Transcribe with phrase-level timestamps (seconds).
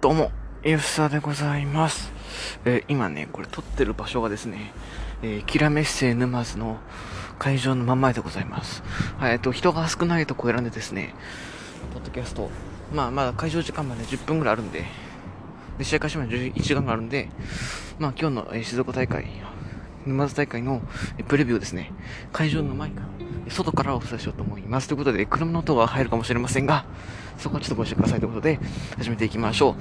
[0.00, 0.30] どうも、
[0.62, 2.12] ゆさでございます。
[2.64, 4.70] えー今ね、これ撮ってる場所がですね、
[5.22, 6.76] えーキラメッセ沼津の
[7.40, 8.84] 会場の真ん前でございます。
[9.18, 11.16] はい、えっと、人が少ないとこ選んでですね、
[11.92, 12.48] ポッドキャスト、
[12.94, 14.84] まあ、まだ会場時間まで10分ぐらいあるんで、
[15.78, 17.28] で、試合開始まで11時間があるんで、
[17.98, 19.26] まあ、今日の、えー静岡大会、
[20.06, 20.80] 沼津大会の
[21.26, 21.90] プレビューですね、
[22.32, 24.86] 会場の前から、外からお伝えしようと思います。
[24.86, 26.84] ということで、車の音が入るかもしれませんが、
[27.38, 28.58] そこはちょっとご容赦くださいということで、
[28.96, 29.76] 始めていきましょ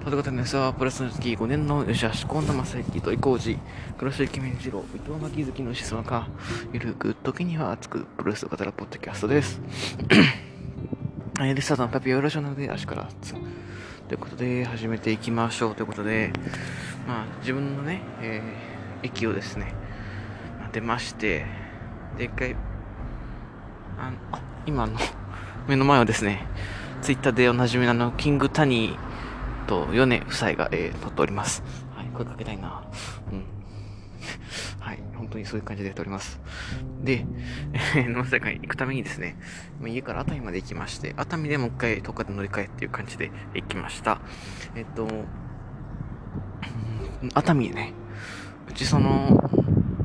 [0.00, 0.02] う。
[0.02, 3.58] ということで、ネスはプラスの月5年の吉橋近田正幸と伊光寺、
[3.98, 6.28] 黒潮池面次郎、伊藤巻月の静岡、
[6.72, 9.60] ゆるく時には熱くプロレスを語るポッドキャストです。
[11.38, 13.34] えーで、スタートのパピオラジオなので足から熱。
[13.34, 13.42] とい
[14.14, 16.32] うことで、始めていきましょうということで、
[17.06, 19.74] まあ、自分のね、えー駅をですね、
[20.72, 21.44] 出まして、
[22.18, 22.56] で、一回、
[23.98, 24.98] あの、あ今の、
[25.68, 26.46] 目の前はですね、
[27.02, 31.62] ツイッターでおなじみのあの、キングタニーとヨネ夫妻が、えー撮っております。
[31.94, 32.82] はい、声かけたいな。
[33.32, 33.44] うん。
[34.80, 36.40] はい、本当にそういう感じでやっております。
[37.02, 37.26] で、
[37.72, 39.36] えー、沼津大会行くためにですね、
[39.86, 44.20] 家から熱海まで行きまして、熱海でもう一回10日で乗り換えっていう感じで行きました。
[44.74, 45.08] えっと、
[47.34, 47.92] 熱海ね、
[48.68, 49.50] うちその、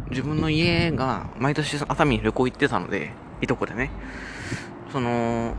[0.09, 3.11] 自分の家が毎年熱海に旅行行ってたので、
[3.41, 3.91] いとこでね、
[4.91, 5.55] その、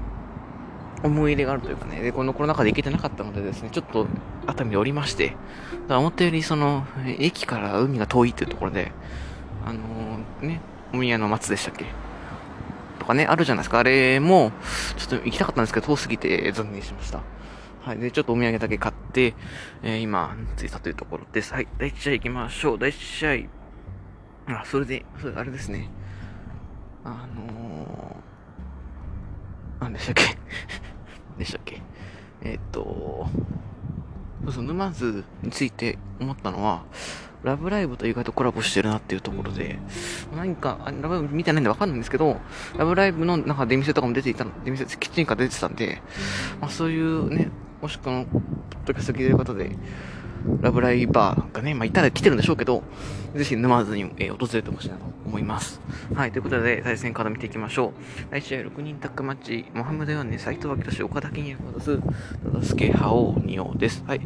[1.03, 4.07] 思い入れがあるというかね、で、このコロナ禍で行けてなかったのでですね、ちょっと
[4.47, 5.37] 熱海で降りまして、
[5.89, 6.87] 思ったよりその、
[7.19, 8.93] 駅から海が遠いっていうところで、
[9.65, 10.61] あのーね、
[10.93, 11.87] お宮の松でしたっけ？
[12.99, 13.81] とかね、あるじゃないですか。
[13.81, 14.53] あれも、
[14.97, 17.21] ちょっと行きたかったんですけど、遠すぎて残念しました。
[17.85, 17.99] はい。
[17.99, 19.35] で、ちょっとお土産だけ買って、
[19.83, 21.53] えー今、着いたというところです。
[21.53, 21.69] はい。
[21.79, 22.79] 第1試合行きましょう。
[22.79, 23.49] 第1試
[24.49, 24.55] 合。
[24.61, 25.89] あ、それで、それ、あれですね。
[27.05, 30.39] あのー、なんでしたっけ？
[31.39, 31.81] でしたっけ？
[32.43, 33.29] えーっと、
[34.45, 36.85] そうそう、沼津について思ったのは、
[37.45, 39.79] ラブライブと意外とコラボしてるなっていうところで、
[40.37, 42.41] 何か、ラブライブ見てないんでわかんないんですけど、
[42.77, 46.03] ラブライブのなんか出店とかも出ていたの、出店、キッチンカー出てたんで、
[46.61, 48.43] まあそういうね、もしくは、ポッ
[48.87, 49.77] ドキャスト聞いてる方で、
[50.61, 52.83] ラブライバーがね、まあいたら来てるんでしょうけど、
[53.35, 55.81] ぜひ沼津に、えー訪れてほしいなと思います。
[56.15, 57.93] はい、ということで、対戦カード見ていきましょ
[58.31, 58.33] う。
[58.33, 64.05] 来試合6人タッグマッチ、モハメド・ヨンネ、斎藤明俊、岡田健也が出す、ただすけ、覇王、仁王です。
[64.07, 64.21] はい。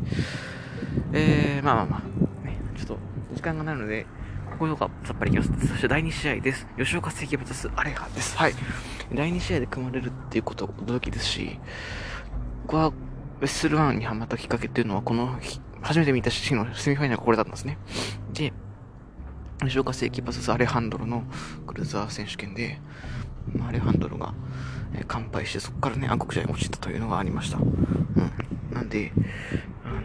[1.13, 2.03] えー、まあまあま
[2.45, 2.99] あ、ね、ちょっと、
[3.35, 4.07] 時間がないので、
[4.51, 5.69] ここよかさっぱりいきます。
[5.69, 6.67] そして第2試合です。
[6.79, 8.37] 吉岡関バタス、アレハです。
[8.37, 8.55] はい。
[9.15, 11.59] 第2試合で組まれるっていうこと驚きですし、
[12.63, 12.91] 僕は、
[13.39, 17.79] ベッスルワンにハマったきっかけっていうのは、この日、初めて見たシーンのセミファイナルがこれだったんですね。
[18.33, 18.53] で、
[19.61, 21.25] 吉岡聖輝 VS アレハンドロの
[21.67, 22.79] クルーザー選手権で、
[23.55, 24.35] まあアレハンドロが、
[24.95, 27.59] えー完敗して、そこからね、暗黒試合に落ちたというのがありました。
[27.59, 28.33] うん。
[28.73, 29.13] なんで、
[29.85, 30.03] あの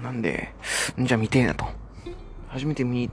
[0.00, 0.54] ーなんで、
[0.98, 1.66] じゃあ見てえなと。
[2.48, 3.10] 初めて見、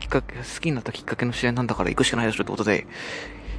[0.00, 2.86] きっかけ、好きになったきっかけの試合なんだから行くしかないでしょってことで、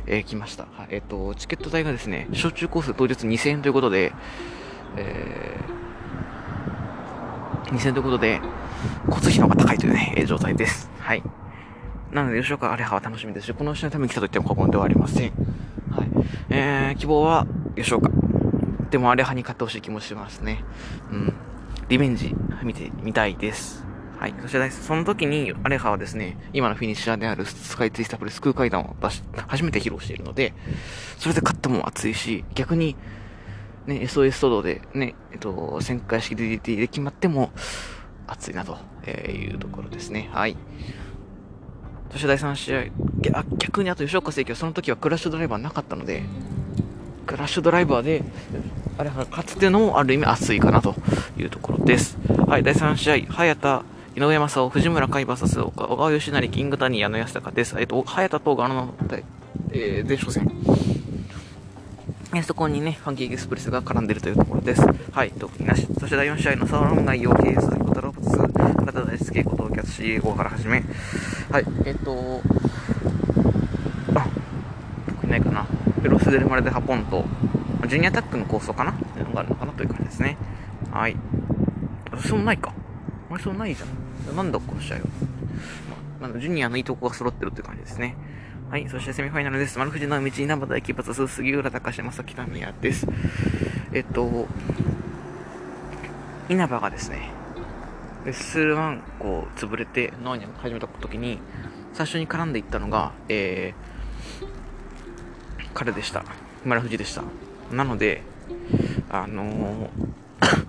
[0.05, 0.67] えー来ました。
[0.71, 4.13] はい、えっ、と、チケット代がですね、小中コース当日2000円ということで、
[4.95, 5.86] えー、
[7.67, 8.41] 2000ということで、
[9.07, 10.89] 交通費の方が高いというね、えー状態です。
[10.99, 11.23] はい。
[12.11, 15.31] なので、吉岡アレハは楽しみですし、この試合のために来たと言っても過言ではありません。
[15.91, 16.09] はい。
[16.49, 17.45] えー、希望は
[17.75, 18.09] 吉岡。
[18.89, 20.63] でもアレハに勝ってほしい気もしますね。
[21.11, 21.33] うん。
[21.89, 23.85] リベンジ見てみたいです。
[24.19, 24.33] はい。
[24.41, 30.53] そして、その時に、アレハはですね、今のフィニッシャーであるスカイツイスタプレス空階段を出し、初めて披露しているので、
[31.19, 32.95] それで勝っても熱いし、逆に、
[33.87, 37.51] ね、SOS トドで、ね、えっと、旋回式 DDT で決まっても、
[38.27, 40.29] 熱いなとえいうところですね。
[40.31, 40.55] はい。
[42.11, 46.23] そして第3試合、逆にあと吉岡聖輝はその時はクラッシュドライバーなかったので、
[47.25, 48.23] クラッシュドライバーで、
[48.97, 50.95] あれは、勝つっていうのもある意味熱いかなと
[51.37, 52.17] いうところです。
[52.47, 53.83] はい、第3試合、早田、
[54.15, 57.75] 井上正雄、藤村海 VS 小川義成、キングタニー、矢野安高です。
[57.77, 58.93] えっと、早田とガラの、
[59.71, 60.86] えー、前哨戦。
[62.37, 64.83] えーそこにね、ファンキーエクスプレスが絡んでるというところです。
[65.11, 65.87] はい、特になし。
[65.99, 70.83] そして第4試合のサーロン内容、ケース、コタロプス、体大輔、後藤キャッツ CA5 から始め。
[71.51, 72.41] はい、えっ、と、
[74.13, 74.27] あ、
[75.07, 75.65] 特にないかな。
[76.03, 77.25] ペロスデルマルデハポンと、
[77.87, 78.91] ジュニアタックの構想かな？
[78.91, 80.37] っていうのがあるのかなという感じですね。
[80.91, 81.15] はい。
[82.23, 82.71] そうないか。
[83.31, 84.35] あれ、そうないじゃん。
[84.35, 85.01] なんだ、この試合は。
[86.19, 88.15] まあ、まだジュニアのいいとこが揃ってるっていう感じですね。
[88.69, 89.79] はい、そしてセミファイナルです。
[89.79, 93.07] 丸藤直道、稲葉大輝、バツス、杉浦隆正木民也です。
[93.93, 94.45] えっと、
[96.49, 97.29] 稲葉がですね、
[98.25, 101.39] レッスル1、こう、潰れて、ノアニャが始めた時に、
[101.93, 106.25] 最初に絡んでいったのが、えー、彼でした。
[106.65, 107.23] 丸藤でした。
[107.71, 108.21] なので、
[109.09, 109.89] あのー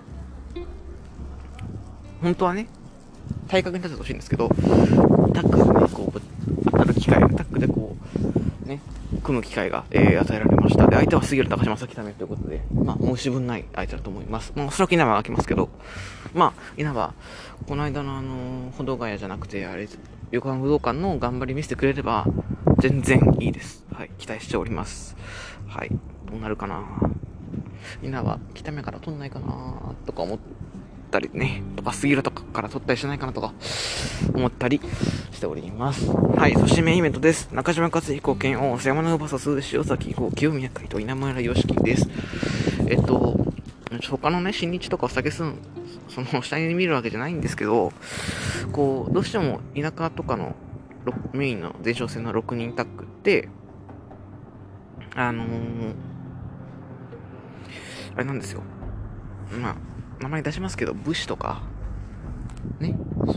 [2.23, 2.69] 本当はね、
[3.49, 4.51] 体格に立ててほしいんですけど、
[5.35, 6.21] タックでね、こう、
[6.71, 7.88] 当たる機会、タックでこう、
[9.29, 10.87] 組む機会が、えー、与えられました。
[10.87, 14.55] で、相手は杉浦高島咲めということで、まあ、申し分ない相手だと思います。
[14.57, 15.69] まあ、おそらく稲葉が来ますけど、
[16.33, 17.13] まあ、稲葉、
[17.67, 19.87] この間のあの、歩道ヶ谷じゃなくて、あれ、
[20.31, 22.27] 横浜武道館の頑張り見せてくれれば、
[22.79, 23.85] 全然いいです。
[23.93, 25.15] はい、期待しております。
[25.67, 26.85] はい、どうなるかな
[28.03, 30.39] 稲葉、北目から取んないかなとか思っ
[31.09, 33.53] たりね、とか、杉浦とかから取ったりしないかなとか、
[34.35, 34.81] 思ったり
[35.33, 36.11] しております。
[36.11, 37.51] はい、そしてメインイベントです。
[37.53, 42.09] 中島克彦剣王、瀬山のバサス、塩崎豪、清宮海と稲村良樹です。
[42.87, 43.37] えっと、
[44.11, 45.59] 他のね、新日とかお酒すん、
[46.09, 47.93] その下に見るわけじゃないんですけど、
[48.73, 50.55] こう、どうしても田舎とかの
[51.33, 53.49] メインの前哨戦の6人タッグって、
[55.15, 55.95] あのー、
[58.15, 58.63] あれなんですよ。
[59.61, 59.77] まあ、
[60.21, 61.63] 名前出しますけど、武士とか、
[62.81, 62.97] ね、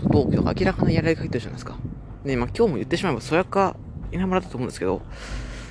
[0.09, 1.77] 同期とか明らかなやられが入ってるじゃないですか。
[2.23, 3.75] ね、まあ今日も言ってしまえば、そやか
[4.11, 5.01] 稲村だと思うんですけど、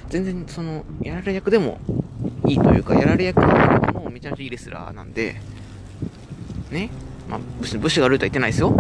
[0.09, 1.79] 全然その、やられ役でも
[2.47, 5.37] いいというか、やられ役もめちゃめちゃいいレスラーなんで、
[6.71, 6.91] ね、
[7.29, 8.71] まあ、武士武士が悪いとは言ってないですよ。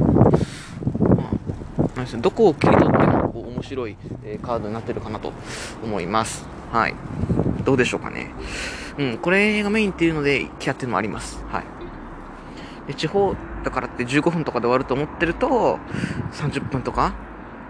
[1.97, 5.33] まあ、どこを切り取ってもこう面白い、えー、カードになってるかなと
[5.85, 6.47] 思います。
[6.73, 6.95] はい。
[7.65, 8.31] どうでしょうかね。
[8.99, 11.43] うん、これがメインっていうので、キャっていうのもあります。
[11.51, 11.80] はい。
[12.95, 13.35] 地方
[13.65, 15.79] だからって15分とかで終わると思ってると、
[16.33, 17.15] 30分とか、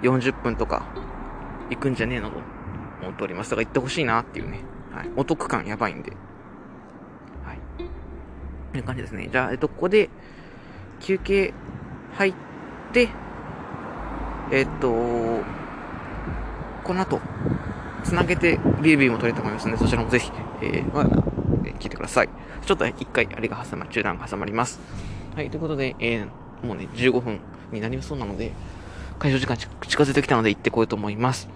[0.02, 0.86] 40分とか、
[1.70, 2.36] 行くんじゃねえのと
[3.02, 3.50] 思っております。
[3.50, 4.60] だから行ってほしいなっていうね。
[4.92, 5.10] はい。
[5.16, 6.12] お得感やばいんで。
[7.44, 7.58] はい。
[8.72, 9.28] という感じですね。
[9.30, 10.10] じゃあ、えっと、ここで、
[11.00, 11.54] 休憩
[12.14, 12.34] 入っ
[12.92, 13.08] て、
[14.52, 14.90] えっと、
[16.84, 17.20] この後、
[18.04, 20.32] つなげてビリビューも撮れると思いますので、そちらもぜひ、
[20.62, 21.10] えー、まだ、
[21.64, 22.28] えー、聞いてください。
[22.70, 24.78] ちょっと一回、あれが挟ま、中断が挟まります。
[25.34, 27.40] はい、ということで、えー、もうね、15分
[27.72, 28.52] になりそうなので、
[29.18, 29.68] 解消時間近
[30.04, 31.48] づいてきたので行ってこようと思います。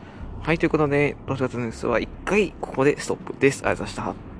[0.42, 3.60] はい、ということで、6月のニュースは一回ここでストップです。
[3.60, 4.33] ありがとうございました。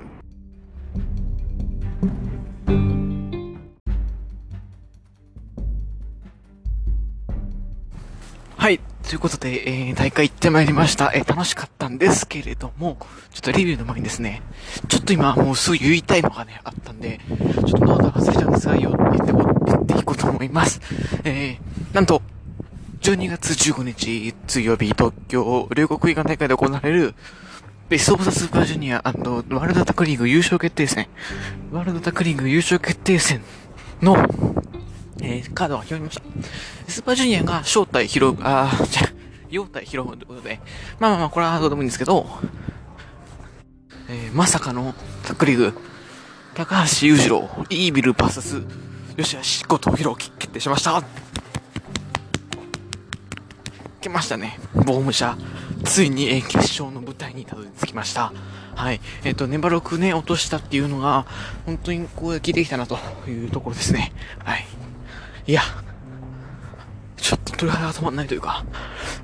[8.65, 8.79] はい。
[9.07, 11.11] ということで、えー、大会行ってまいりました。
[11.13, 12.97] えー、楽しかったんですけれども、
[13.31, 14.41] ちょっとレビューの前にですね、
[14.87, 18.97] ちょっと今もうすぐ言いたいのがね、あったんで、ちょっとノート忘れちゃうんですが、言って
[19.67, 20.81] 言っていこうと思います。
[21.23, 22.23] えー、なんと、
[23.01, 27.13] 12月15日、水曜日、東京、両国国技館大会で行われる、
[27.87, 31.05] ベストオブザスーパージュニアワールドタックリーグ優勝決定戦、
[31.71, 33.43] ワールドタックリーグ優勝決定戦
[34.01, 34.15] の、
[35.25, 36.23] えー、カードが決まりました。
[36.87, 39.09] スーパージュニアが正体拾う、あー、じゃ
[39.49, 40.59] 陽体拾うということで、
[40.99, 42.27] まあまあまあ、これはどうでもいいんですけど、
[44.09, 44.93] えー、まさかの
[45.25, 45.73] タックリーグ、
[46.53, 48.61] 高橋裕次郎、イービルバーサス、
[49.17, 51.03] 吉橋こと弘樹決定しました。
[54.05, 54.59] けましたね。
[54.73, 55.35] ボーム社。
[55.83, 58.31] ついに、えー、決勝の舞台にたどり着きました。
[58.75, 59.01] はい。
[59.23, 61.25] えっ、ー、と、ネバロクね、落としたっていうのが、
[61.65, 62.97] 本当にこう、聞いてきたなと
[63.27, 64.13] いうところですね。
[64.43, 64.65] はい。
[65.47, 65.61] いや、
[67.17, 68.65] ちょっと鳥肌が止まんないというか、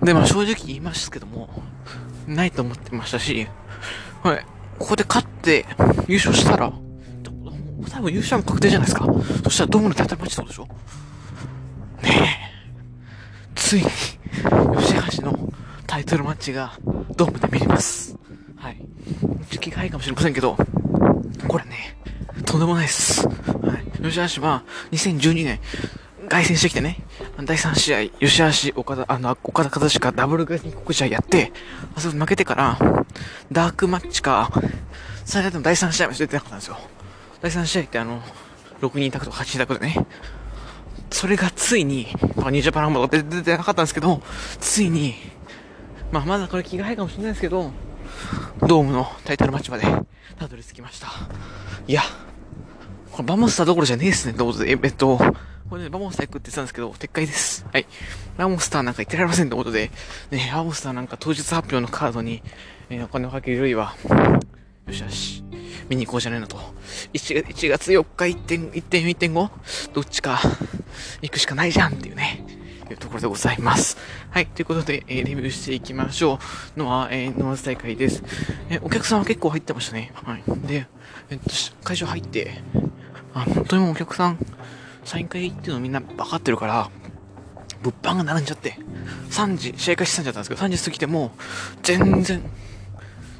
[0.03, 1.49] で、まあ正直言いますけども、
[2.27, 3.47] ないと思ってましたし、
[4.23, 4.45] はい、
[4.77, 5.65] ここで勝って
[6.07, 6.71] 優勝したら、
[7.89, 9.05] 多分優勝も確定じゃないですか。
[9.43, 10.67] そしたらドームのタイトルマッチってことでしょ？
[12.03, 13.55] ねえ。
[13.55, 13.89] ついに、
[14.79, 15.51] 吉橋の
[15.87, 16.73] タイトルマッチが
[17.17, 18.15] ドームで見れます。
[18.55, 18.81] はい。
[19.49, 20.55] 時期が早いかもしれませんけど、
[21.47, 21.97] これね、
[22.45, 23.27] とんでもないです。
[23.27, 24.01] はい。
[24.03, 25.59] 吉橋は2012年、
[26.31, 26.95] 凱旋してきてね、
[27.43, 31.51] 第3試合、吉橋、岡田、あの、岡田和親ダブル凱旋国試合やって、
[31.93, 32.79] あそこ負けてから、
[33.51, 34.49] ダークマッチか、
[35.25, 36.77] 最大でも第3試合も出てなかったんですよ。
[37.41, 38.21] 第3試合ってあの、
[38.79, 40.07] 6人宅とか8人宅でね、
[41.09, 42.07] それがついに、
[42.37, 44.21] まあ、ニュージャパンも出てなかったんですけど、
[44.61, 45.15] ついに、
[46.13, 47.73] まあ、まだこれ気が早いかもしれないですけど、
[48.65, 49.83] ドームのタイトルマッチまで
[50.39, 51.09] たどり着きました。
[51.87, 52.03] いや、
[53.11, 55.17] これバモスターどころじゃねえっすね、どうぞ、え、えっと、
[55.69, 57.65] これね、バモスター行くって言ってたんですけど、撤回です。
[57.71, 57.85] はい。
[58.37, 59.91] ラモスターなんか言ってられませんってことで、
[60.31, 62.41] ね、ラモスターなんか当日発表のカードに、
[62.89, 63.95] えー、お金をかけるよりは、
[64.87, 65.43] よしよし、
[65.87, 66.57] 見に行こうじゃないのと。
[67.13, 70.41] 1月 ,1 月4日1.1.5 1.5どっちか
[71.21, 72.43] 行くしかないじゃんっていうね、
[72.91, 73.97] いうところでございます。
[74.29, 74.47] はい。
[74.47, 76.39] ということで、えー、レビューしていきましょ
[76.75, 76.79] う。
[76.79, 78.23] のは、えー、沼津大会です。
[78.69, 80.11] えー、お客さんは結構入ってましたね。
[80.13, 80.43] はい。
[80.67, 80.87] で、
[81.29, 81.49] えっと、
[81.83, 82.61] 会場入って、
[83.33, 84.37] あ、本当にもうお客さん、
[85.03, 86.89] サイン会っていうのみんな分かってるから、
[87.81, 88.77] 物販が並んじゃって、
[89.29, 91.31] 3時、試合開始3時だったんですけど、3時過ぎても、
[91.81, 92.41] 全然、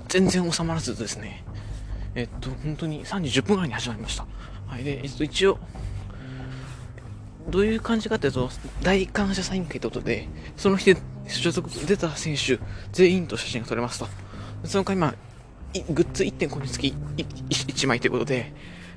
[0.08, 1.44] 全然収まらずですね、
[2.16, 4.26] えっと、本当に3時10分ぐらいに始まりました。
[4.68, 5.60] はい、で、えっと、一応、
[7.50, 8.50] どういう感じかっていうと、
[8.84, 12.60] 大感謝サイン会ってことで、その日で所属出た選手
[12.92, 14.08] 全員と写真が撮れますと。
[14.64, 15.16] その回、まあ、
[15.90, 18.54] グッズ1点個につき 1, 枚ということで、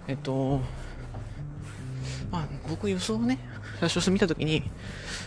[0.06, 0.60] えっと、
[2.30, 3.38] まあ、僕予想をね、
[3.80, 4.62] 最初見たときに、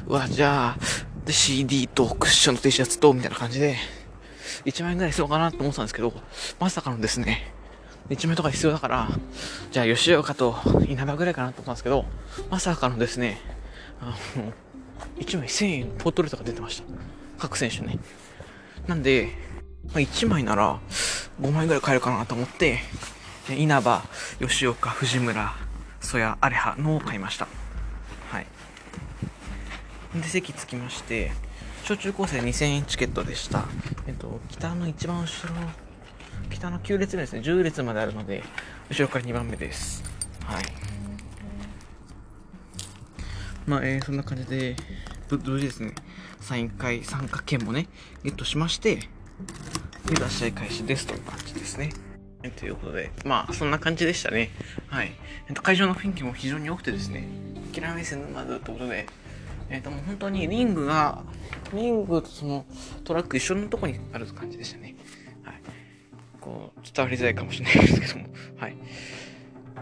[0.07, 3.75] うわ、じゃあ、CD とクッションと T シャツと、みたいな感じで、
[4.65, 6.13] 1万円ぐらい必要かなと思ってたんですけど、
[6.59, 7.53] まさかのですね、
[8.09, 9.09] 1万円とか必要だから、
[9.71, 10.55] じゃあ吉岡と
[10.87, 12.05] 稲葉ぐらいかなと思ったんですけど、
[12.49, 13.41] まさかのですね、
[13.99, 14.53] あの、
[15.19, 16.83] 1枚1000円ポートレートが出てました。
[17.37, 17.99] 各選手ね。
[18.87, 19.29] なんで、
[19.87, 20.79] まあ、1枚なら
[21.41, 22.79] 5枚ぐらい買えるかなと思って、
[23.55, 24.03] 稲葉、
[24.39, 25.53] 吉岡、藤村、
[26.01, 27.47] 曽谷、アレハのを買いました。
[28.31, 28.47] はい。
[30.15, 31.31] で、席着きまして、
[31.83, 33.65] 小中高生2000円チケットでした。
[34.07, 35.53] えっと、北の一番後ろ、
[36.49, 38.43] 北の9列目ですね、10列まであるので、
[38.89, 40.03] 後ろから2番目です。
[40.43, 40.63] はい。
[43.65, 44.75] まあ、えー、そんな感じで、
[45.29, 45.93] 無事ですね、
[46.39, 47.87] サイン会参加券もね、
[48.23, 48.95] ゲットしまして、
[50.05, 51.89] で、出し合い開始ですという感じですね。
[52.51, 54.49] ということで、まあ、そんな感じでしたね。
[54.87, 55.11] はい。
[55.47, 57.27] えっと、会場の雰囲気も非常に良くてですね、
[57.73, 59.07] 諦めせぬまずということで、
[59.69, 61.23] えっ、と、もう本当にリングが、
[61.73, 62.65] リングとその
[63.03, 64.95] トラック一緒のとこにある感じでしたね。
[65.43, 65.61] はい。
[66.39, 68.27] こう、伝わりづらいかもしれないですけども。
[68.57, 68.77] はい。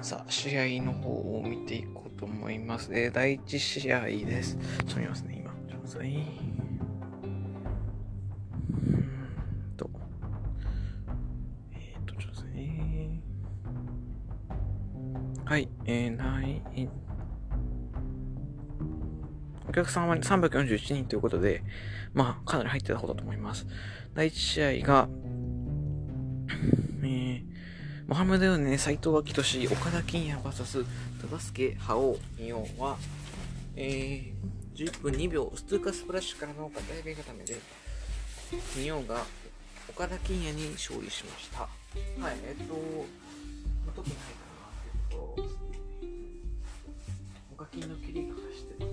[0.01, 2.89] さあ、試合の方を見ていこうと思います。
[2.93, 4.55] えー、第1試合です。
[4.55, 5.51] ちょっと見ますね、今。
[5.69, 6.74] ちょっといと。
[15.47, 16.59] はい、えー、ない、
[19.69, 21.61] お客さんは341人ということで、
[22.15, 23.67] まあ、かなり入ってた方だと思います。
[24.15, 25.07] 第1試合が、
[27.03, 27.43] えー、
[28.07, 30.83] モハメドヨネ、斎藤明俊、岡田金也 VS、
[31.21, 32.97] 忠助、覇王、仁王は、
[33.75, 37.55] えー、11分2秒、ストゥーカスプラッシュからの片指固めで、
[38.75, 39.23] 仁王が
[39.87, 41.59] 岡田金也に勝利しました。
[41.59, 41.67] は
[42.31, 42.73] い、えっと、
[43.95, 44.44] 特に入っ
[47.75, 48.89] 金の切りかしてる。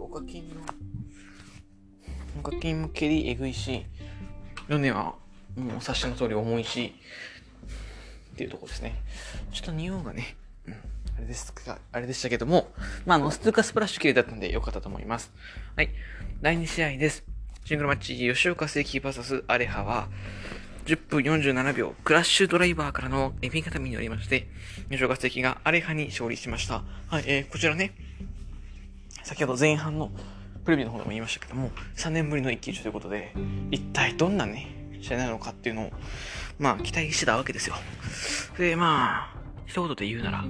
[0.00, 0.60] お課金の、
[2.38, 3.84] お課金も蹴りえぐいし、
[4.68, 5.16] 米は
[5.56, 6.94] もう察しの通り重いし、
[8.34, 8.94] っていうとこですね。
[9.52, 10.36] ちょっと匂いがね、
[10.68, 12.70] うん、あれですか、あれでしたけども、
[13.06, 15.32] まあ、あの、ストゥーカスプラッシュ綺麗だったんで良かったと思います。
[15.74, 15.90] はい。
[16.40, 17.24] 第2試合です。
[17.64, 20.08] シングルマッチ、吉岡聖輝 VS アレハは、
[20.86, 24.46] 10分47秒、クラッシュドライバーからのエビ固めによりまして、
[24.88, 26.84] 吉岡聖輝がアレハに勝利しました。
[27.08, 27.92] はい、えー、こちらね、
[29.24, 30.12] 先ほど前半の
[30.64, 33.32] プレビューの方でも言いましたけども、3年ぶりの一騎打ちということで、
[33.72, 34.68] 一体どんなね、
[35.02, 35.90] 試合なのかっていうのを、
[36.60, 37.74] まあ、期待してたわけですよ。
[38.56, 40.44] で、まあ、一言で言うなら、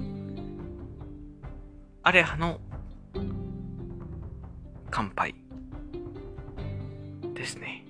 [2.03, 2.59] アレハの
[4.91, 5.33] 乾杯
[7.33, 7.86] ですね。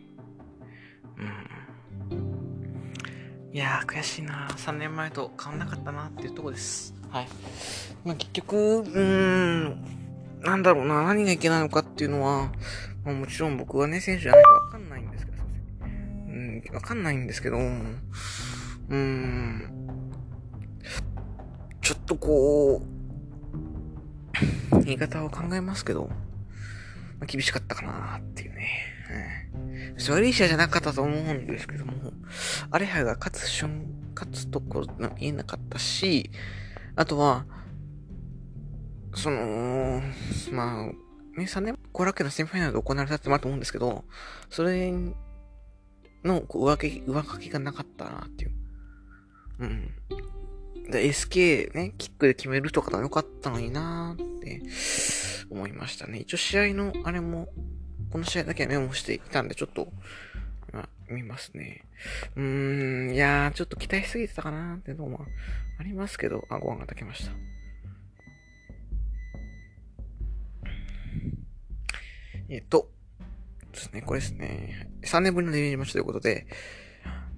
[3.58, 6.94] いやー、悔しいな3年前と変わんなかったなっていうとこです。
[7.10, 7.28] はい。
[8.06, 9.84] まあ、結局、うーん、
[10.44, 12.52] なんだろうな、何がいけないのかっていうのは、
[13.04, 15.44] まあ、もちろん僕はね、選手じゃないかわかんないんですけど、
[15.82, 19.64] うん、わかんないんですけど、うーん、
[21.82, 22.84] ちょっとこ
[24.72, 26.12] う、 言い方を考えますけど、
[27.20, 28.70] まあ、厳しかったかなっていうね。
[29.10, 29.47] うん、
[30.12, 31.94] 悪い試合じゃなかったと思うんですけども、
[32.72, 33.86] アレハが勝つ瞬、
[34.16, 34.88] 勝つところ
[35.20, 36.32] 言えなかったし、
[36.96, 37.46] あとは、
[39.16, 40.02] その、
[40.52, 44.06] まあ、ね、3年後楽園のセミファイナルで行われたってもあると思うんですけど、
[44.50, 44.92] それ
[46.24, 48.52] の上書き、上書きがなかったなっていう。
[49.60, 49.92] うん。
[50.90, 54.62] で、SK ね、キックで決めるとかでもよかったのになーって
[55.50, 56.20] 思いましたね。
[56.20, 57.50] 一応試合のあれも、
[58.12, 59.88] この試合だけはメモしていたんで、ちょっと、
[60.72, 61.84] ま見ますね。
[62.36, 65.26] うーん、いやー、ちょっと期待しすぎてたかなーってのも
[65.80, 67.32] ありますけど、あ、ご飯が炊けました。
[72.50, 72.90] えっと、
[73.74, 74.90] ですね、これですね。
[75.04, 76.48] 3年ぶりのデビューマッチということで、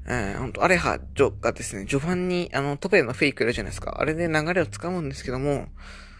[0.07, 3.97] えー、ほんと、アレハジョがですね、序盤に、あの、トペのフェイクいるじゃないですか。
[3.99, 5.67] あれで流れをつかむんですけども、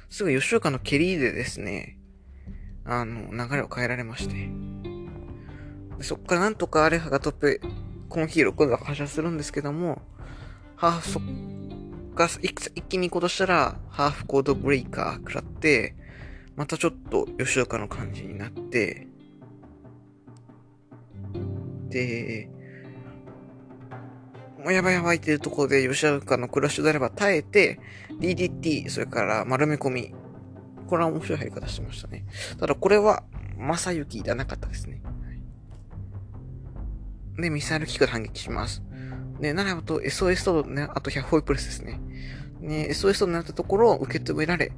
[0.10, 1.99] すぐ吉岡の蹴りでですね、
[2.86, 4.50] あの、流れを変えられまして。
[6.02, 7.62] そっからなんとかアレハがトップ、
[8.08, 10.02] コンヒーロー今度は発射するんですけども、
[10.76, 11.24] ハーフ、そっ
[12.16, 15.96] か、一気に行こうとしたら、ハーフコードブレイカー食らって、
[16.56, 19.08] またちょっと吉岡の感じになって、
[21.90, 22.50] で、
[24.60, 27.80] もうやばいやばいっていうところで吉岡のクラッシュであれば耐えて、
[28.20, 30.14] DDT、それから丸め込み
[30.90, 32.26] これは面白い入り方してましたね。
[32.60, 33.24] ただこれは、
[33.58, 35.04] 正幸じゃなかったですね。
[37.38, 38.82] で、ミサイル機から反撃します。
[39.40, 42.00] で、ならばと SOS とね、あと100ホイプレスですね。
[42.60, 44.72] ね、SOS となったところを受け止められ、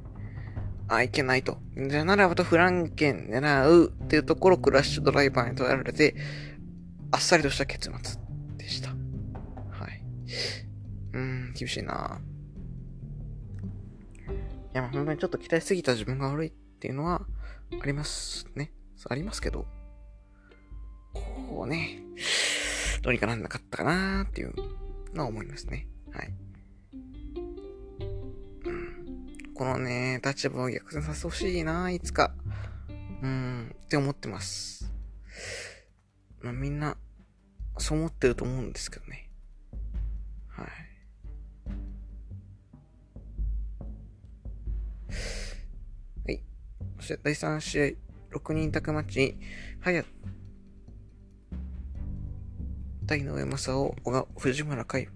[0.88, 1.58] あ、いけないと。
[1.74, 6.14] じゃならばとフランケン狙うっていうところクラッシュドライバーに捉えられて、
[7.10, 8.20] あっさりとした結末
[8.58, 8.90] でした。
[8.90, 8.94] は
[9.88, 10.02] い。
[11.14, 12.31] うん、厳しいない
[14.74, 17.26] いや、まあ、本当にちょっと期待すぎた自分が悪いっていうのは
[17.80, 18.72] ありますね。
[19.08, 19.66] ありますけど、
[21.12, 21.98] こうね、
[23.02, 24.54] どうにかなんなかったかなーっていう
[25.12, 25.88] のは思いますね。
[26.12, 26.32] はい。
[29.54, 32.34] このね、立場を逆転させてほしいなーいつか。
[33.22, 34.92] うん、って思ってます。
[36.40, 36.96] まあ、みんな、
[37.78, 39.30] そう思ってると思うんですけどね。
[40.48, 40.68] はい。
[47.22, 47.96] 第3試
[48.32, 49.36] 合、6人宅マッチ、
[49.80, 50.04] はや、
[53.06, 55.06] 対井上正雄、小川、藤村海、ん？
[55.08, 55.10] う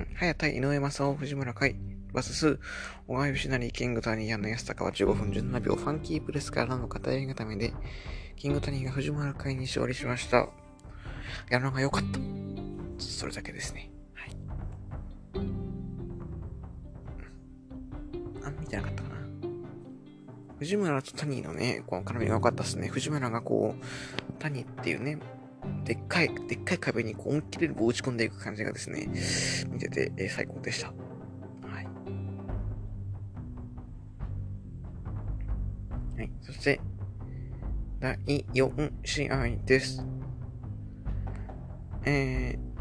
[0.00, 0.06] ん？
[0.14, 1.76] はや対井上正雄、藤村海、
[2.14, 2.58] バスス、
[3.06, 7.74] 小川義成、キングタニーの安高は15分17秒、ファンキープレスからの片襟固めで、
[8.36, 10.48] キングタニーが藤村海に勝利しました。
[11.50, 12.18] やるのが良かった。
[12.98, 13.90] それだけですね。
[14.14, 14.36] はい。
[18.44, 19.03] あ、見てなかった。
[20.64, 22.88] 藤村と谷のね、この絡みが良かったですね。
[22.88, 25.18] 藤村がこう、谷っていうね、
[25.84, 29.10] でっかい、でっかい壁にこう思いっきり打ち込んでいく感じがですね、
[29.68, 30.86] 見てて、えー、最高でした。
[30.88, 30.94] は
[31.82, 31.86] い。
[36.16, 36.30] はい。
[36.40, 36.80] そして、
[38.00, 38.16] 第
[38.54, 40.02] 4試合です。
[42.06, 42.73] えー、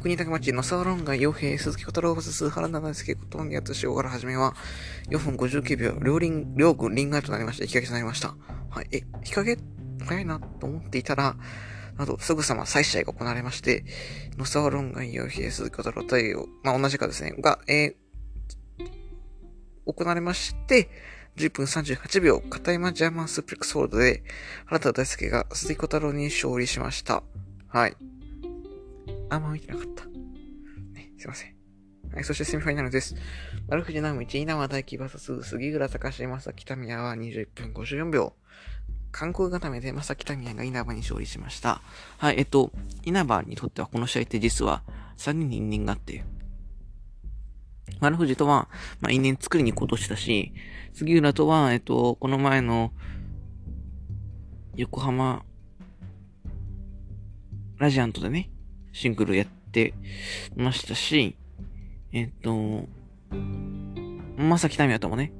[0.00, 4.54] 国高町のサーロンガ洋平、鈴木小太郎 VS 原田大輔ことのやつ塩から始めは、
[5.10, 7.64] 4分59秒、両輪、両軍リンガーとなりました。
[7.64, 8.36] 引き分けとなりました。
[8.70, 8.88] はい。
[8.92, 9.58] え、引き分け
[10.04, 11.36] 早いなと思っていたら、
[11.96, 13.84] など、すぐさま再試合が行われまして、
[14.36, 20.90] 野沢論外用比鈴木小太郎対応、まあ、同じかですね、が、えー、行われまして、
[21.36, 24.22] 10分38秒、片山ジャーマンスープレックスホールドで、
[24.66, 27.24] 原田大輔が鈴木小太郎に勝利しました。
[27.66, 27.96] はい。
[29.30, 30.06] あんま見てなかった。
[30.06, 31.54] ね、すいません。
[32.12, 33.14] はい、そしてセミファイナルです。
[33.68, 38.34] 丸藤直道、稲葉大輝 VS 杉浦隆史正正北宮は21分54秒。
[39.10, 41.82] 韓国固めで正木民也が稲葉に勝利しました。
[42.18, 42.72] はい、えっと、
[43.04, 44.82] 稲葉にとってはこの試合って実は
[45.18, 46.24] 3人に因縁があって、
[48.00, 48.68] 丸藤とは、
[49.00, 50.52] まあ、因縁作りに行こうとしたし、
[50.94, 52.92] 杉浦とは、えっと、この前の、
[54.76, 55.44] 横浜、
[57.78, 58.50] ラジアントでね、
[58.92, 59.94] シングルやって
[60.56, 61.36] ましたし、
[62.12, 62.86] えっと、
[64.36, 65.32] まさきたみやともね、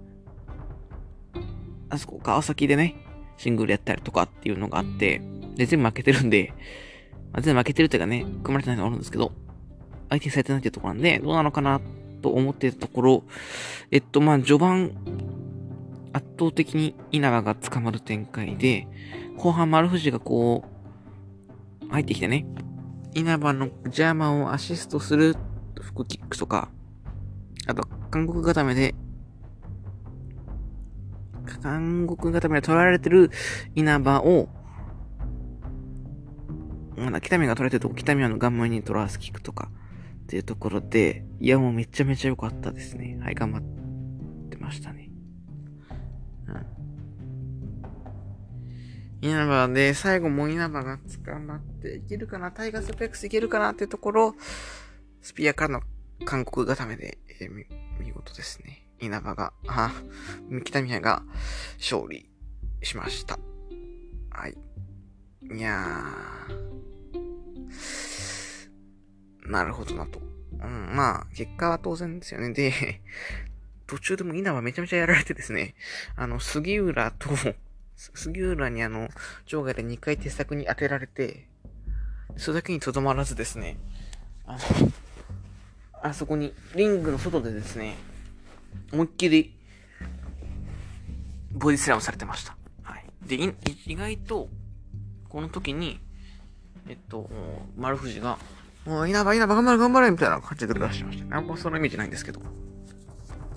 [1.90, 2.96] あそこ、川崎でね、
[3.36, 5.22] シングルやったりとかっていうのがあって、
[5.56, 6.52] で、全部負けてるんで、
[7.32, 9.32] まあ、全部負けてるっていうかね、組まれてないのがあるんですけど、
[10.10, 11.80] 相手されてないっていうところなんで、どうなのかな
[12.22, 13.22] と思ってたところ、
[13.90, 14.92] えっと、まあ、序盤、
[16.12, 18.86] 圧倒的に稲葉が捕まる展開で、
[19.36, 20.64] 後半丸藤がこ
[21.82, 22.46] う、入ってきてね、
[23.14, 25.36] 稲葉のジャーマンをアシストする
[25.80, 26.70] フキックとか、
[27.66, 28.94] あと、韓国固めで
[31.62, 33.30] 韓国固めで取られてる
[33.74, 34.48] 稲葉を、
[36.96, 39.70] まだ北見が取られてると、北見の顔面にトラースキックとか
[40.24, 43.18] っていうところで、いやもうめちゃめちゃ良かったですね。
[43.22, 43.62] はい、頑張っ
[44.50, 45.07] てましたね。
[49.20, 54.34] 稲葉で、最後も稲葉が捕まっていけるかなタイガースペックスいけるかなっていうところ、
[55.20, 55.82] スピアからの
[56.24, 57.50] 韓国固めで、えー、
[58.00, 58.84] 見事ですね。
[59.00, 59.92] 稲葉が、あ、
[60.64, 61.22] 北宮が
[61.78, 62.28] 勝利
[62.82, 63.38] しました。
[64.30, 64.56] はい。
[65.56, 66.68] いやー、
[69.50, 70.20] なるほどなと。
[70.20, 72.52] うん、まあ、結果は当然ですよね。
[72.52, 73.00] で、
[73.86, 75.74] 途中でも稲葉めちゃめちゃやられてですね、
[76.16, 77.30] あの、杉浦と、
[77.98, 79.08] 杉浦にあの、
[79.46, 81.48] 場外で2回手作に当てられて、
[82.36, 83.76] それだけにとどまらずですね、
[84.46, 84.58] あの、
[86.00, 87.96] あそこに、リングの外でですね、
[88.92, 89.52] 思いっきり、
[91.50, 92.56] ボディスラムされてました。
[92.84, 93.04] はい。
[93.26, 93.34] で、
[93.86, 94.48] 意外と、
[95.28, 95.98] この時に、
[96.88, 97.28] えっと、
[97.76, 98.38] 丸藤が、
[98.86, 101.36] もう稲葉稲葉頑張れ頑張れみたいな感じで出してました。
[101.36, 102.40] あんまそのイメージないんですけど。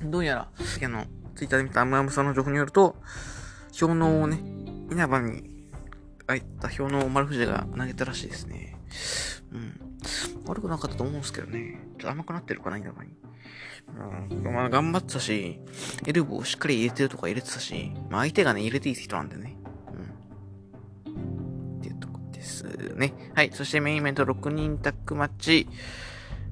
[0.01, 2.95] どうやら、あの、ツイッターで見たアムアムさんの情報によると、
[3.79, 4.39] 氷のをね、
[4.91, 5.49] 稲葉に
[6.27, 8.77] 入った氷のを丸藤が投げたらしいですね。
[9.53, 9.79] うん。
[10.45, 11.79] 悪くなかったと思うんですけどね。
[11.97, 13.11] ちょっと甘くなってるかな、稲葉に。
[14.31, 15.59] うん、まあ、頑張ってたし、
[16.05, 19.57] エルボーをしっかり入れてるとか入れてたし、まあ、相手がね、入れていい人なんでね。
[21.05, 21.77] うん。
[21.79, 22.63] っていうとこです
[22.95, 23.13] ね。
[23.35, 23.51] はい。
[23.53, 25.67] そしてメインイベント6人タッグマッチ。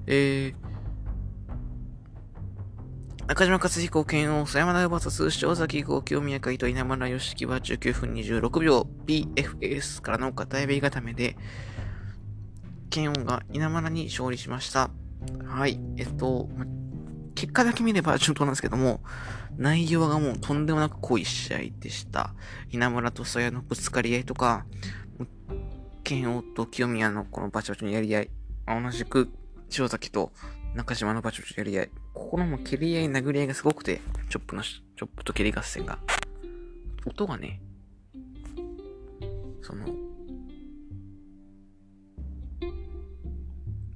[0.08, 0.56] えー、
[3.30, 11.38] 中島克彦、剣王、佐山田 VS 塩崎号、清宮海と稲村良樹は19分26秒 BFS からの片指固めで、
[12.90, 14.90] 剣王が稲村に勝利しました。
[15.46, 15.80] はい。
[15.98, 16.50] えっと、
[17.36, 19.02] 結果だけ見れば順当なんですけども、
[19.58, 22.34] 内容がもうとんでもなく濃い試合でした。
[22.72, 24.66] 稲村と曽谷のぶつかり合いとか、
[26.04, 28.30] 剣王と清宮のこのバチバチのやり合い、
[28.66, 29.30] 同じく
[29.78, 30.32] 塩崎と
[30.74, 36.00] 中島のバチバチのやり合い、ここのも蹴り合い、殴り合いがすごくて、チョップの、チョップと蹴り合戦が。
[37.06, 37.62] 音がね、
[39.62, 39.88] その、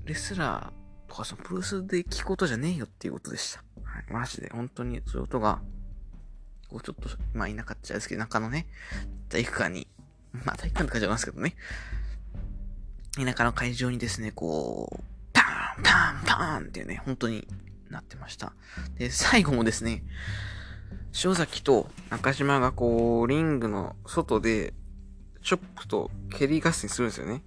[0.05, 3.63] レスラーとかそのプルースで聞くことじゃねえよっていうことでした。
[3.83, 4.05] はい。
[4.11, 5.61] マジで、本当にそういう音が、
[6.69, 8.67] こうちょっと、まあいなかったですけど、中のね、
[9.29, 9.87] 体育館に、
[10.33, 11.55] まあ体育館って感じなんですけどね、
[13.15, 17.47] 田舎の会場にですね、こう、パーンパーンパーンっていうね、本当に
[17.93, 18.53] なってました。
[18.97, 20.03] で、最後もですね、
[21.23, 24.73] 塩崎と中島がこう、リングの外で、
[25.41, 27.43] チョップと蹴り合戦するんですよね。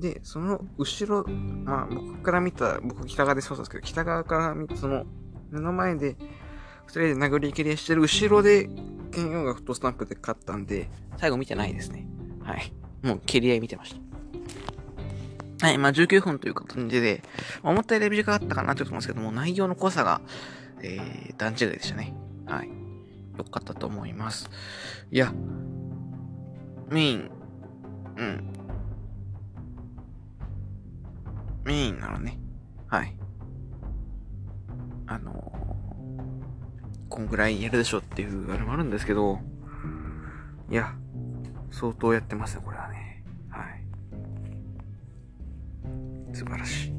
[0.00, 5.04] で、その後ろ、まあ僕から見た、僕北側でそうですけど、北側から見たその
[5.50, 6.16] 目の前で、
[6.86, 8.68] 二人で殴り蹴りしてる後ろで、
[9.12, 12.06] ケンヨンがフットスタンプで勝ったんで、最後見てないですね。
[12.42, 12.72] はい。
[13.02, 14.09] もう蹴り合い見てました。
[15.60, 17.22] はい、まあ19分という感じで、
[17.62, 20.20] 思ったより短かったかなと思うんですけども、内容の濃さが、
[20.82, 22.14] えー、段違いでしたね。
[22.46, 22.68] はい。
[23.38, 24.50] よかったと思います。
[25.10, 25.32] いや、
[26.88, 27.30] メイン、
[28.16, 28.52] うん、
[31.64, 32.38] メインならね、
[32.88, 33.14] はい。
[35.06, 39.40] あのー、こんぐらいやるでしょっていうあれもあるんですけど、
[40.70, 40.94] いや、
[41.70, 43.09] 相当やってますね、これはね。
[46.32, 46.94] 素晴らしい。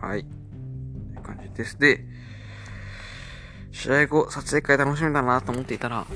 [0.00, 0.24] はい。
[0.24, 1.78] という感じです。
[1.78, 2.04] で、
[3.72, 6.06] 試合後、撮影会楽しみだなと思っていたら、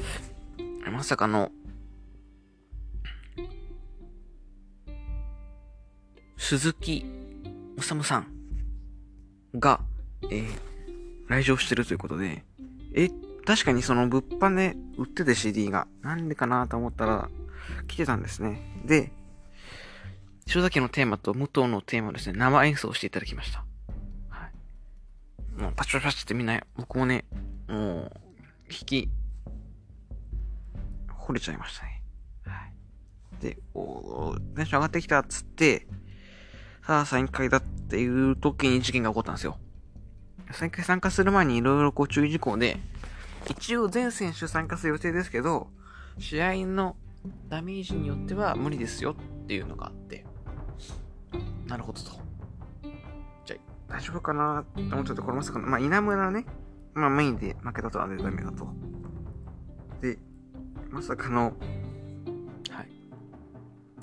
[0.91, 1.51] まさかの、
[6.37, 7.07] 鈴木
[7.79, 8.27] 治さん
[9.55, 9.81] が、
[10.31, 10.47] えー、
[11.29, 12.45] 来場してるということで、
[12.95, 13.09] え、
[13.45, 17.31] 確かにその物販で売ってて CD が、なんでかなと思ったら、
[17.89, 18.83] 来てたんですね。
[18.85, 19.13] で、
[20.47, 23.65] 塩崎のテーマと武藤のテーマをですね、生演奏していただきました。
[24.29, 24.49] は
[25.59, 25.61] い。
[25.61, 27.25] もうパチパチパチってみんな、僕もね、
[27.69, 28.11] もう、
[28.69, 29.11] 弾き、
[31.27, 32.03] 惚れちゃいましたね。
[32.45, 32.53] は
[33.41, 33.43] い。
[33.43, 35.87] で、おテンション上がってきたっつって、
[36.85, 39.59] さあ、サイン会だっていう時に事件が起こったんですよ。
[40.51, 42.79] サイン会参加する前にいろいろこう注意事項で、
[43.49, 45.69] 一応全選手参加する予定ですけど、
[46.19, 46.97] 試合の
[47.49, 50.25] ダメージによっては無理ですよっていうのがあって、
[51.73, 52.11] なるほどと。
[53.47, 53.57] じゃ
[53.89, 54.61] あ、大丈夫かな？
[54.61, 56.45] って思っちゃって、これまさかの、まあ、稲村ね、
[56.93, 58.69] まあメインで負けたとはね、ダメだと。
[60.03, 60.19] で、
[60.91, 61.55] まさかの、
[62.71, 62.91] はい。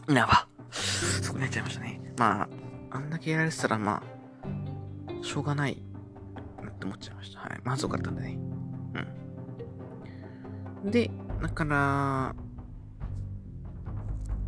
[0.08, 0.48] 稲葉。
[0.72, 2.02] そこになっちゃいましたね。
[2.18, 2.50] まあ、
[2.90, 5.84] あんだけやられてたら、まあ、しょうがない
[6.64, 7.42] なって思っちゃいました。
[7.42, 7.62] はい。
[7.64, 8.40] まずよかったんでね。
[10.84, 10.92] うん。
[10.92, 12.36] で、だから、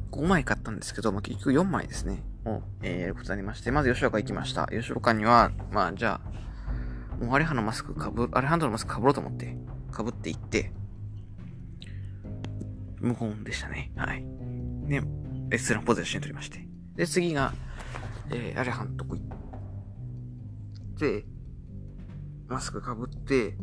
[0.10, 2.24] 5枚買ったんですけど、まあ、結局4枚ですね。
[2.46, 4.68] を、えー、やることになりまして、まず吉岡行きました。
[4.68, 9.56] 吉岡には、まあ、じゃあ、もうアレハのマスクかぶ、アレハンドのマスクかぶろうと思って、
[9.92, 10.72] かぶっていって、
[13.00, 13.92] 無言でしたね。
[13.96, 14.26] はい。
[14.88, 15.02] で、
[15.50, 16.66] レスランポゼッション取りまして。
[16.96, 17.54] で、次が、
[18.32, 21.26] えー、アレハンとこ行って、
[22.48, 23.56] マスクかぶって、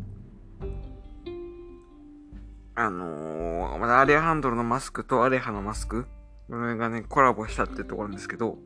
[2.74, 6.06] あのー、まだアレハンドルのマスクとアレハのマスク、
[6.48, 8.58] これがね、コラボしたってところなんですけど、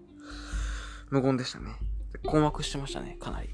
[1.13, 1.77] 無言でしたね。
[2.25, 3.51] 困惑してましたね、かなり。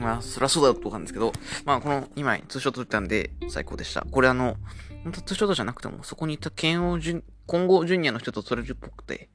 [0.00, 1.32] まあ、そりゃそうだとかんですけど、
[1.64, 4.04] まあ、この2枚、ツーショット撮ったんで、最高でした。
[4.10, 4.56] これあの、
[5.04, 9.30] 本当ツーショットじゃなくても、そこにいた剣王ジュ、混合ジュニアの人と撮れるっぽくて、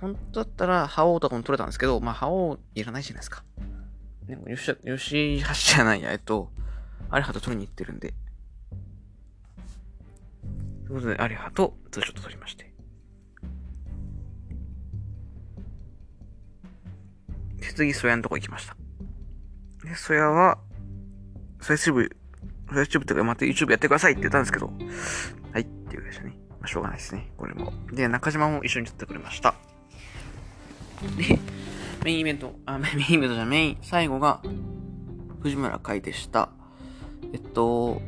[0.00, 3.44] 本当だったら、覇王とかも取れたんですけど、まあ、覇王いらないじゃないですか。
[4.24, 6.50] でも、よし、よし、はしじゃないや、えっと、
[7.10, 8.14] 亜烈破と撮りに行ってるんで。
[10.86, 12.75] ということで、亜烈破とツーショット撮りまして。
[17.74, 18.76] 次、征矢のとこ行きました。
[19.84, 20.58] で、征矢は、
[21.60, 22.16] ソヤチューブ、
[22.72, 24.66] ソヤチューブってか、また YouTube やってくださいって言ったんですけど、
[25.52, 26.36] はいって言うでしたね。
[26.50, 27.30] まあ、しょうがないですね。
[27.36, 27.72] これも。
[27.92, 29.54] で、中島も一緒に撮ってくれました。
[31.16, 31.38] で、
[32.04, 34.42] メインイベント、あ、 メインイベントじゃメイン、最後が、
[35.42, 36.50] 藤村海でした。
[37.32, 38.00] えっと、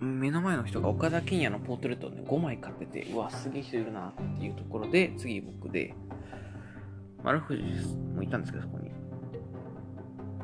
[0.00, 5.94] 目の前の人が岡田健也のポートレートをね、5枚買ってて、うわ、すげえ人いるなっていうところで、次僕で、
[7.22, 7.62] 丸藤
[8.14, 8.90] もいたんですけど、そこに。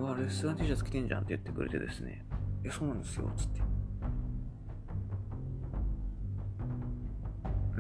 [0.01, 2.25] うわ、レッスラン T シャツ着てんじゃんって言ってくれてですね、
[2.65, 3.61] え、そうなんですよ、つって。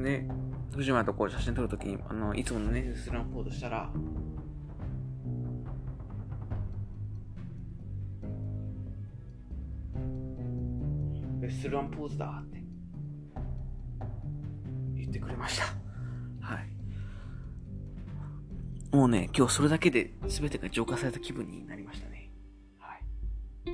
[0.02, 0.28] で、
[0.74, 3.90] 藤村とこう写真撮るときに、あの、いつものね、レスランポーズしたら、
[11.40, 12.62] レスランポーズだって
[14.96, 15.78] 言ってくれました。
[18.90, 22.31] もうね、今日それだけで全てが浄化された気分になりましたね。
[22.79, 22.94] は
[23.66, 23.70] い。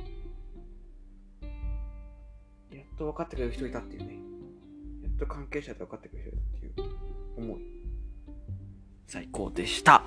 [2.76, 4.14] やっと分かってくれる人いたっていうね。
[5.04, 6.96] やっと関係者で分かってくれる人いたっていう
[7.36, 7.60] 思い。
[9.06, 10.02] 最高でした。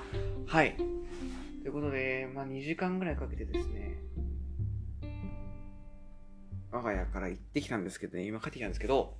[0.46, 0.76] はい。
[0.76, 0.84] と
[1.67, 3.98] いうことで、まあ2時間ぐらいかけてですね、
[6.70, 9.15] 我が家から行ってきたんですけどね、今帰ってきたんですけど、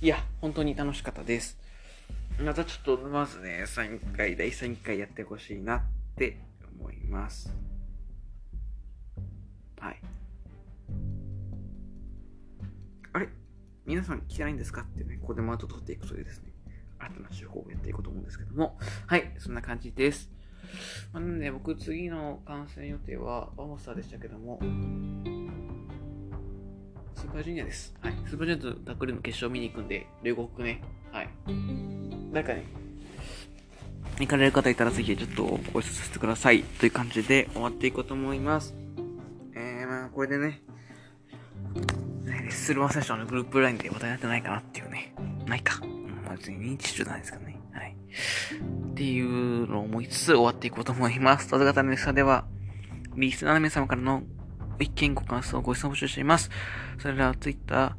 [0.00, 1.56] いや、本当に楽しかったです。
[2.42, 5.82] またちょっと、まずね、3回、第3回やってほしいなっ
[6.16, 6.38] て
[6.80, 7.54] 思います。
[9.78, 10.00] はい。
[13.12, 13.28] あれ？
[13.86, 14.82] 皆さん聞けないんですか？
[14.82, 16.52] ってね、ここでマウント取っていくというですね、
[16.98, 20.30] 新たな手法をやっていこうと思うんですけども、はい、そんな感じです。
[21.12, 24.58] なんで僕次の観戦予定はバモスターでしたけども、
[27.14, 27.94] スーパージュニアです。
[28.00, 28.14] はい。
[28.26, 30.82] スーパージュニアとタックルの決勝見に行くんで、両国ね。
[31.12, 31.28] はい。
[32.32, 32.64] 誰かね、
[34.20, 36.62] 行かれる方いたらぜひちょっとご挨拶させてください。
[36.62, 38.74] という感じで終わっていこうと思います。
[39.54, 40.62] えー、まあ、これでね、
[42.24, 45.14] レッスルワンセッションのグループラインで話題になってないかなっていうね。
[45.46, 45.80] ないか。
[46.24, 47.58] まあ、別に認知中なんですかね。
[47.72, 47.96] はい。
[48.92, 51.48] っていうのを思いつつ終わっていこうと思います。
[51.48, 52.44] ただ型のさでは、
[53.16, 54.22] リスナーの皆様からの
[54.78, 56.50] 一見ご感想、ご質問募集しています。
[56.98, 57.96] それらは Twitter、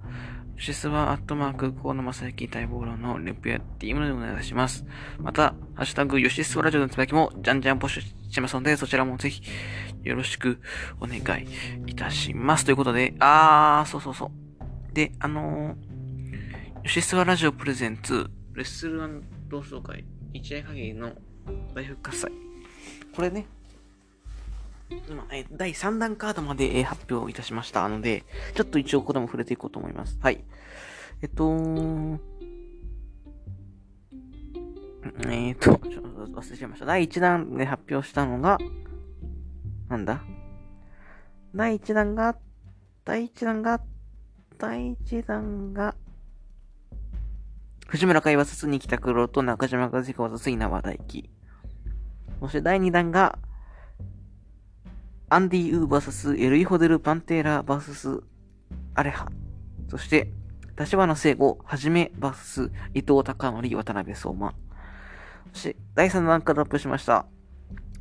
[0.62, 4.86] シスはアットマーク、河野正幸待望論のレピュアティームでお願いします。
[5.17, 9.41] また、ハッシュタグ、ヨシスワラジオのつぶやきも、じゃんじゃん募集してますので、そちらもぜひ、
[10.04, 10.60] よろしく
[11.00, 11.47] お願い
[11.88, 12.65] いたします。
[12.65, 14.93] ということで、あー、そうそうそう。
[14.93, 21.12] で、あのー、ヨシスワラジオプレゼンツ、レッスル同窓会、一夜限りの
[21.74, 22.32] 大復活祭。
[23.15, 23.47] これね、
[25.08, 28.23] 今、え第3弾カードまで、え発表いたしましたので、
[28.56, 30.17] ちょっと一応ここでも触れていこうと思います。
[30.21, 30.43] はい。
[31.21, 32.19] えっと
[35.27, 36.86] えっと、ちょっと忘れちゃいました。
[36.86, 38.58] 第1弾で発表したのが、
[39.89, 40.21] なんだ？
[41.56, 42.38] 第1弾が、
[43.04, 43.82] 第1弾が、
[44.58, 45.95] 第1弾が、
[47.88, 51.30] 藤村海 VS に北黒と中島和彦 VS 稲葉大輝。
[52.39, 53.38] そして第2弾が、
[55.34, 58.22] アンディ・ウー VS エルイホデル・パンテーラ VS
[58.96, 59.30] アレハ。
[59.88, 60.30] そして、
[60.78, 64.54] 立花聖吾、はじめ VS 伊藤隆則、渡辺相馬。
[65.54, 67.28] そして、第3弾からアップしました。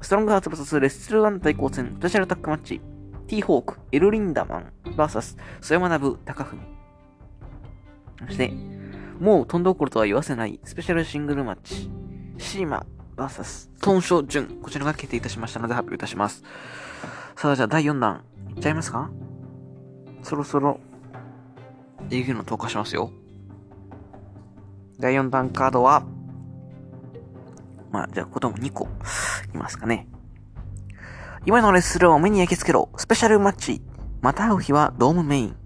[0.01, 2.81] ストロングハーツ VS レッスルワン対抗戦、スペシャルタックマッチ。
[3.29, 6.59] ティーホーク、エルリンダマン VS 曽山学高文。
[8.27, 8.53] そして、
[9.21, 11.89] もう飛んどころとは言わせないスペシャルシングルマッチ。
[12.39, 12.85] シーマ
[13.17, 14.61] VS トンショジュン。
[14.61, 16.43] こちらが決定いたしましたので発表いたします。
[17.41, 19.11] さあ、じゃあ第4弾、いっちゃいますか？
[20.23, 20.79] そろそろ、
[22.11, 23.11] 営業の投下しますよ。
[24.99, 26.05] 第4弾カードは、
[27.91, 28.89] まあ、じゃあ、子供2個、
[29.55, 30.07] いますかね。
[31.47, 32.91] 今のレッスルを目に焼き付けろ。
[32.99, 33.81] スペシャルマッチ。
[34.21, 35.57] また会う日はドームメイン。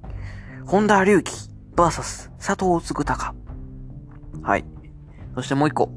[0.67, 3.35] 本田隆起、バーサス、佐藤嗣隆。
[4.43, 4.65] はい。
[5.35, 5.91] そしてもう一個。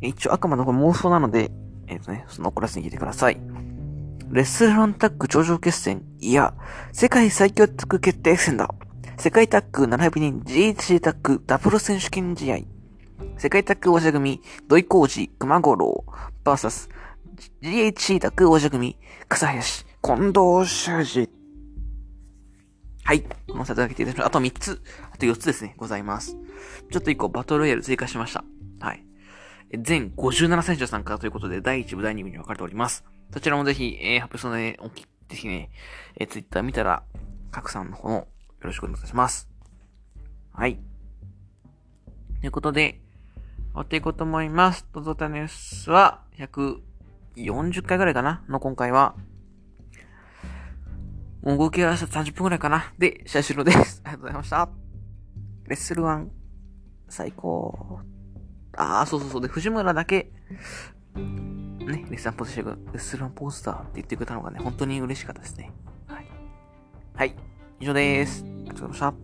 [0.00, 1.50] 一応あくまでこれ妄想なので、
[1.86, 3.38] えっ、ー、とね、その怒らずに聞いてください。
[4.32, 6.54] レッスランタッグ頂上決戦、いや、
[6.94, 8.74] 世界最強タッグ決定戦だ。
[9.18, 12.60] 世界タッグ並びに GHC タッグダブル選手権試合。
[13.36, 16.06] 世界タッグ王者組、土井浩二、熊五郎、
[16.44, 16.88] バーサス、
[17.60, 18.96] GHC タッグ王者組、
[19.28, 21.28] 草林、近藤修二。
[23.04, 23.20] はい。
[23.50, 24.26] この差だけていただきました。
[24.28, 24.80] あと3つ、
[25.12, 26.38] あと4つですね、ございます。
[26.90, 28.42] ちょっと1個バトルロイヤル追加しました。
[28.80, 29.04] はい。
[29.78, 33.04] 全57選手参加ということで、第1部、第2部に分かれております。
[33.32, 35.70] そちらもぜひ、えー、発表するので、おき、ぜひね、
[36.16, 37.02] えー、ツイッター見たら、
[37.50, 38.26] 拡散の方のよ
[38.60, 39.48] ろしくお願いします。
[40.52, 40.78] はい。
[42.40, 43.00] ということで、
[43.72, 44.84] 終わっていこうと思います。
[44.92, 48.44] トゾタニュースは、140回ぐらいかな？
[48.48, 49.14] の今回は。
[51.42, 52.92] もう合計は30分ぐらいかな？
[52.98, 54.02] で、試合終了です。
[54.04, 54.68] ありがとうございました。
[55.68, 56.28] レッスル1、
[57.08, 58.00] 最高。
[58.76, 59.40] ああ、そうそうそう。
[59.40, 60.30] で、藤村だけ、
[61.86, 65.72] ね、レッスンポスターが、レッスンポスターって言ってくれたのがね、本当に嬉しかったですね。
[66.06, 66.26] はい。
[67.14, 67.36] はい。
[67.80, 68.44] 以上です。
[68.44, 69.14] ありがとうございました。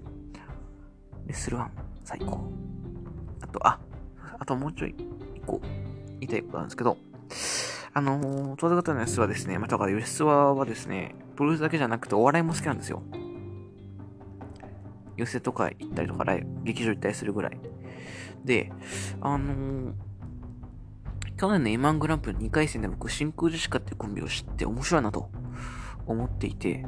[1.27, 1.69] レッスル1、
[2.05, 2.51] 最高。
[3.41, 3.79] あと、あ、
[4.39, 4.95] あともうちょい、
[5.35, 5.61] 一個、
[6.21, 6.97] 言いたいことなんですけど、
[7.95, 13.03] あのー、当然方のスはですね、まあ、だから吉沢はですね、プロレスだけじゃなくてお笑いも好きなんですよ。
[15.17, 17.59] 寄せとか行ったりとか、ライ劇場行ったりするぐらい。
[18.45, 18.73] で、
[19.21, 19.93] あのー、
[21.39, 25.31] 去年の M1 グランプリ2回戦で僕、真空ジェシカっていうコンビを知って面白いなと
[26.05, 26.85] 思っていて、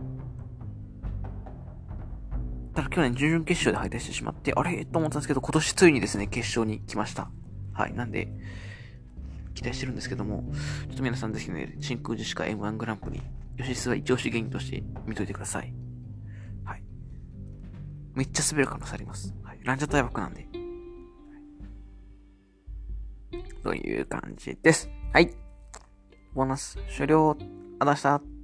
[2.74, 4.84] ただ去年準々決勝で敗退してしまって、あれ？
[4.84, 7.30] と思ったんですけど、今年ついにですね、決勝に来ました。
[7.72, 7.94] はい。
[7.94, 8.28] なんで、
[9.54, 10.44] 期待してるんですけども、
[10.88, 13.22] ちょっと皆さんぜひね、真空ジェシカ M1 グランプリ、
[13.56, 15.72] 吉スは一押し芸人として見といてください。
[16.64, 16.82] はい。
[18.14, 19.32] めっちゃ滑る可能性あります。
[19.44, 19.60] はい。
[19.62, 20.49] ランジャタイ枠なんで。
[23.62, 24.90] という感じです。
[25.12, 25.30] はい。
[26.34, 27.30] ボーナス終了。
[27.30, 28.39] ありがとうございました。